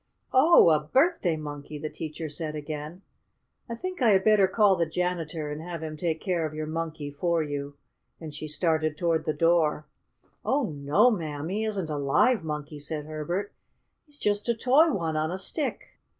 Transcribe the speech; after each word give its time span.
"Oh! 0.33 0.71
A 0.71 0.79
birthday 0.79 1.35
monkey!" 1.35 1.77
the 1.77 1.87
teacher 1.87 2.27
said 2.27 2.55
again. 2.55 3.03
"I 3.69 3.75
think 3.75 4.01
I 4.01 4.13
had 4.13 4.23
better 4.23 4.47
call 4.47 4.75
the 4.75 4.87
janitor 4.87 5.51
and 5.51 5.61
have 5.61 5.83
him 5.83 5.95
take 5.95 6.19
care 6.19 6.43
of 6.43 6.55
your 6.55 6.65
monkey 6.65 7.11
for 7.11 7.43
you," 7.43 7.75
and 8.19 8.33
she 8.33 8.47
started 8.47 8.97
toward 8.97 9.25
the 9.25 9.31
door. 9.33 9.85
"Oh, 10.43 10.63
no'm! 10.71 11.49
He 11.49 11.63
isn't 11.63 11.91
a 11.91 11.99
live 11.99 12.43
monkey," 12.43 12.79
said 12.79 13.05
Herbert. 13.05 13.53
"He's 14.07 14.17
just 14.17 14.49
a 14.49 14.55
toy 14.55 14.87
one, 14.91 15.15
on 15.15 15.29
a 15.29 15.37
stick." 15.37 15.89